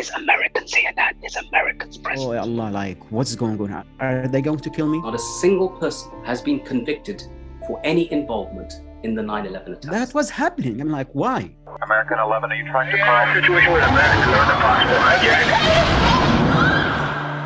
[0.00, 1.16] There's Americans here, Dad.
[1.20, 2.26] There's Americans present.
[2.26, 3.86] Oh Allah, like what's going on?
[4.00, 4.98] Are they going to kill me?
[5.02, 7.22] Not a single person has been convicted
[7.66, 9.94] for any involvement in the 9 11 attacks.
[9.94, 10.80] That was happening.
[10.80, 11.54] I'm like, why?
[11.82, 13.36] American 11, are you trying to cross?
[13.36, 14.88] Situation with Americans are in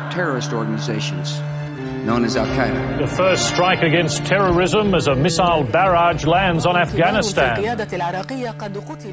[0.07, 1.37] the Terrorist organizations
[2.05, 2.99] known as Al Qaeda.
[2.99, 7.61] The first strike against terrorism as a missile barrage lands on Afghanistan.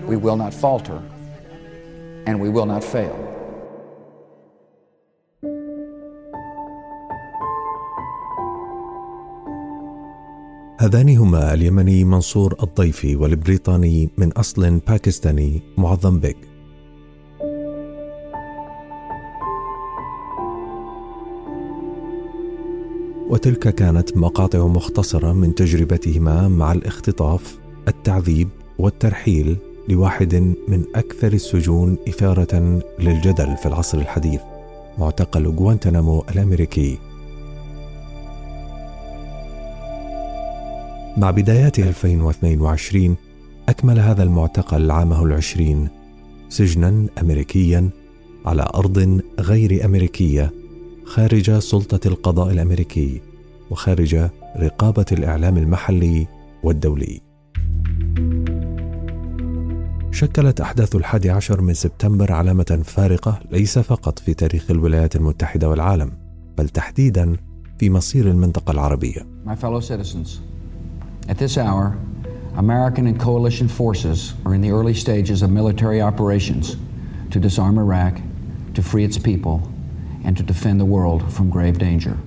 [0.06, 1.02] We will not falter
[2.27, 3.31] and we will not fail.
[10.82, 16.36] هذان هما اليمني منصور الضيفي والبريطاني من أصل باكستاني معظم بيك.
[23.28, 27.58] وتلك كانت مقاطع مختصرة من تجربتهما مع الاختطاف
[27.88, 29.56] التعذيب والترحيل
[29.88, 30.34] لواحد
[30.69, 34.41] من أكثر السجون إثارة للجدل في العصر الحديث
[34.98, 37.11] معتقل غوانتنامو الأمريكي.
[41.16, 43.16] مع بدايات 2022
[43.68, 45.88] أكمل هذا المعتقل عامه العشرين
[46.48, 47.91] سجنا أمريكيا
[48.46, 50.52] على أرض غير أمريكية
[51.04, 53.20] خارج سلطة القضاء الأمريكي
[53.70, 56.27] وخارج رقابة الإعلام المحلي
[56.62, 57.20] والدولي.
[60.10, 66.12] شكلت أحداث الحادي عشر من سبتمبر علامة فارقة ليس فقط في تاريخ الولايات المتحدة والعالم
[66.58, 67.36] بل تحديدا
[67.78, 69.26] في مصير المنطقة العربية.
[69.47, 70.52] My fellow citizens,
[71.27, 71.97] at this hour,
[72.55, 76.75] American and coalition forces are in the early stages of military operations
[77.31, 78.19] to disarm Iraq,
[78.73, 79.61] to free its people,
[80.23, 82.17] and to defend the world from grave danger.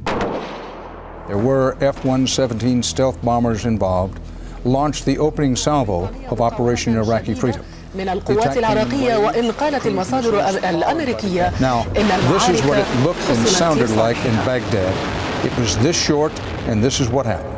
[1.27, 4.20] There were F 117 stealth bombers involved,
[4.64, 7.64] launched the opening salvo of Operation Iraqi Freedom.
[7.95, 13.30] من القوات العراقية وإن قالت المصادر الأمريكية Now, إن this is what it المعارك looked
[13.30, 14.46] and حسمت sounded في like in صالحها.
[14.46, 15.20] Baghdad.
[15.45, 16.33] It was this short,
[16.68, 17.54] and this is what happened.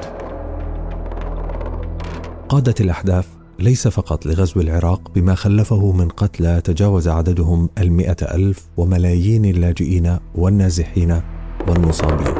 [2.49, 3.27] قادت الأحداث
[3.59, 11.21] ليس فقط لغزو العراق بما خلفه من قتلى تجاوز عددهم المئة ألف وملايين اللاجئين والنازحين
[11.67, 12.33] والمصابين.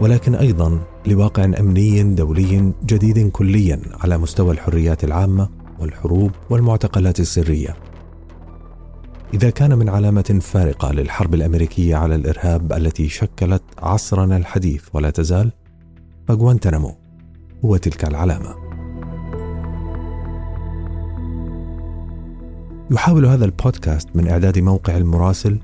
[0.00, 5.48] ولكن أيضا لواقع أمني دولي جديد كليا على مستوى الحريات العامة
[5.80, 7.76] والحروب والمعتقلات السرية.
[9.34, 15.52] إذا كان من علامة فارقة للحرب الأمريكية على الإرهاب التي شكلت عصرنا الحديث ولا تزال
[16.28, 17.03] فغوانتنامو
[17.64, 18.54] هو تلك العلامة.
[22.90, 25.58] يحاول هذا البودكاست من إعداد موقع المراسل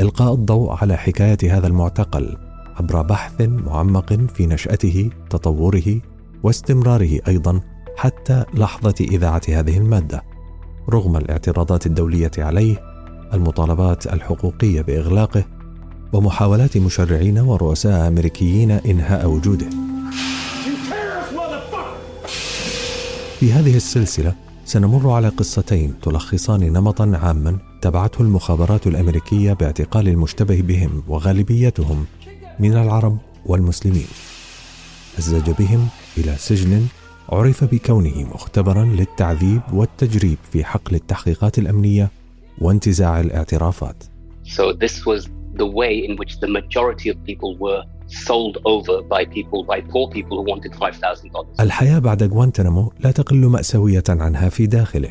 [0.00, 2.36] إلقاء الضوء على حكاية هذا المعتقل
[2.76, 6.00] عبر بحث معمق في نشأته، تطوره
[6.42, 7.60] واستمراره أيضا
[7.96, 10.22] حتى لحظة إذاعة هذه المادة،
[10.90, 12.76] رغم الاعتراضات الدولية عليه،
[13.34, 15.44] المطالبات الحقوقية بإغلاقه،
[16.12, 19.66] ومحاولات مشرعين ورؤساء أمريكيين إنهاء وجوده.
[23.38, 24.34] في هذه السلسلة
[24.64, 32.06] سنمر على قصتين تلخصان نمطا عاما تبعته المخابرات الأمريكية باعتقال المشتبه بهم وغالبيتهم
[32.60, 34.06] من العرب والمسلمين.
[35.18, 35.88] أزج بهم
[36.18, 36.86] إلى سجن
[37.28, 42.10] عرف بكونه مختبرا للتعذيب والتجريب في حقل التحقيقات الأمنية
[42.58, 44.04] وانتزاع الاعترافات.
[44.44, 49.24] So this was the way in which the majority of people were sold over by
[49.24, 51.60] people, by poor people who wanted $5,000.
[51.60, 55.10] الحياة بعد غوانتنامو لا تقل مأساوية عنها في داخله.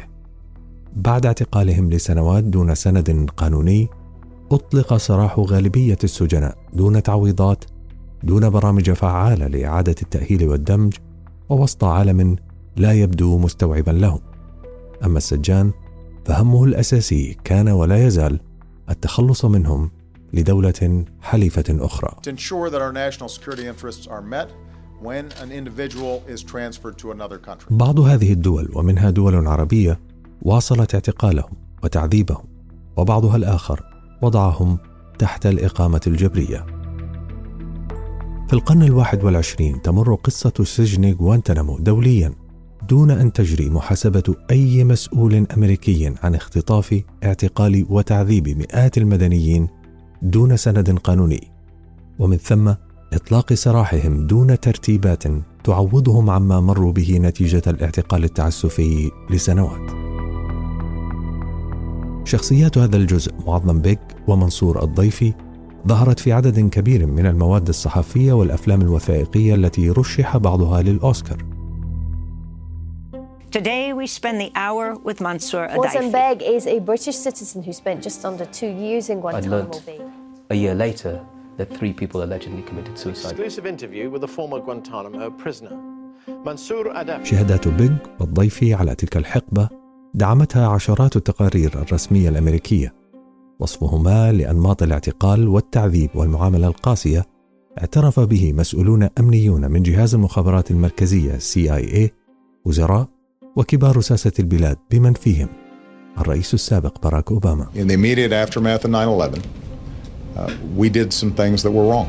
[0.95, 3.87] بعد اعتقالهم لسنوات دون سند قانوني،
[4.51, 7.63] أطلق سراح غالبية السجناء دون تعويضات،
[8.23, 10.93] دون برامج فعالة لإعادة التأهيل والدمج،
[11.49, 12.35] ووسط عالم
[12.75, 14.19] لا يبدو مستوعبا لهم.
[15.05, 15.71] أما السجان
[16.25, 18.39] فهمه الأساسي كان ولا يزال
[18.89, 19.91] التخلص منهم
[20.33, 22.15] لدولة حليفة أخرى.
[27.69, 29.99] بعض هذه الدول ومنها دول عربية
[30.41, 31.51] واصلت اعتقالهم
[31.83, 32.43] وتعذيبهم
[32.97, 33.83] وبعضها الآخر
[34.21, 34.77] وضعهم
[35.19, 36.65] تحت الإقامة الجبرية
[38.47, 42.33] في القرن الواحد والعشرين تمر قصة سجن غوانتنامو دوليا
[42.89, 49.67] دون أن تجري محاسبة أي مسؤول أمريكي عن اختطاف اعتقال وتعذيب مئات المدنيين
[50.21, 51.47] دون سند قانوني
[52.19, 52.73] ومن ثم
[53.13, 55.23] إطلاق سراحهم دون ترتيبات
[55.63, 59.91] تعوضهم عما مروا به نتيجة الاعتقال التعسفي لسنوات.
[62.25, 65.33] شخصيات هذا الجزء معظم بيك ومنصور الضيفي
[65.87, 71.56] ظهرت في عدد كبير من المواد الصحفية والأفلام الوثائقية التي رشح بعضها للأوسكار.
[73.51, 75.77] Today, we spend the hour with Mansour Adaifi.
[75.83, 79.85] Mozambique is a British citizen who spent just under two years in I Guantanamo learnt
[79.85, 80.01] Bay.
[80.49, 81.13] a year later
[81.57, 83.31] that three people allegedly committed suicide.
[83.31, 85.75] Exclusive interview with a former Guantanamo prisoner.
[86.45, 87.23] Mansour Adaf.
[87.25, 89.69] شهادات بيج والضيفي على تلك الحقبة
[90.13, 92.93] دعمتها عشرات التقارير الرسمية الأمريكية
[93.59, 97.25] وصفهما لأنماط الاعتقال والتعذيب والمعاملة القاسية
[97.77, 102.09] اعترف به مسؤولون أمنيون من جهاز المخابرات المركزية CIA
[102.65, 103.07] وزراء
[103.57, 105.47] وكبار ساسة البلاد بمن فيهم
[106.17, 109.41] الرئيس السابق باراك أوباما In the immediate aftermath of 9 11,
[110.35, 112.07] uh, we did some things that were wrong.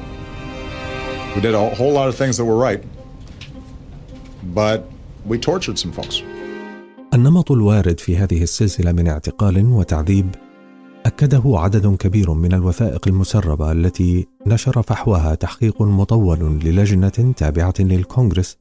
[1.35, 2.83] We did a whole lot of things that were right,
[4.55, 4.79] but
[5.27, 6.23] we tortured some folks.
[7.15, 10.35] النمط الوارد في هذه السلسلة من اعتقال وتعذيب
[11.07, 18.59] أكده عدد كبير من الوثائق المسربة التي نشر فحواها تحقيق مطول للجنة تابعة للكونغرس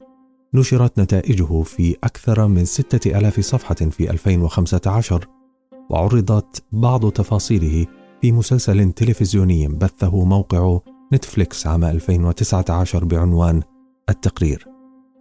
[0.54, 5.26] نشرت نتائجه في أكثر من ستة ألاف صفحة في 2015
[5.90, 7.86] وعرضت بعض تفاصيله
[8.20, 10.78] في مسلسل تلفزيوني بثه موقع
[11.12, 13.62] نتفليكس عام 2019 بعنوان
[14.08, 14.64] التقرير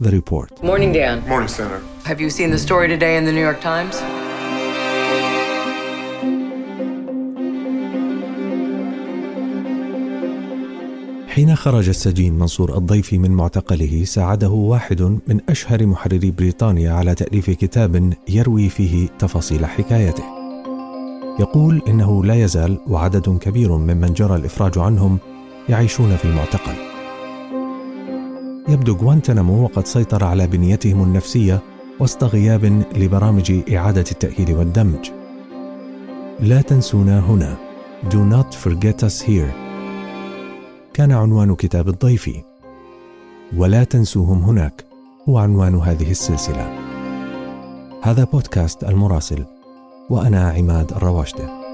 [0.04, 1.28] The Report Morning, Dan.
[1.28, 1.82] Morning, Senator.
[2.06, 4.17] Have you seen the story today in the New York Times?
[11.38, 17.50] حين خرج السجين منصور الضيفي من معتقله ساعده واحد من أشهر محرري بريطانيا على تأليف
[17.50, 20.24] كتاب يروي فيه تفاصيل حكايته.
[21.40, 25.18] يقول إنه لا يزال وعدد كبير ممن جرى الإفراج عنهم
[25.70, 26.74] يعيشون في المعتقل.
[28.70, 31.62] يبدو غوانتنامو وقد سيطر على بنيتهم النفسية
[32.00, 35.10] وسط غياب لبرامج إعادة التأهيل والدمج.
[36.40, 37.58] لا تنسونا هنا.
[38.10, 39.67] Do not forget us here.
[40.98, 42.30] كان عنوان كتاب الضيف.
[43.58, 44.86] ولا تنسوهم هناك
[45.30, 46.80] هو عنوان هذه السلسلة.
[48.04, 49.46] هذا بودكاست المراسل
[50.10, 51.67] وأنا عماد الرواشده